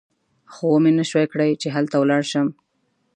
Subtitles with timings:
[0.53, 2.47] خو ومې نه شوای کړای چې هلته ولاړ شم.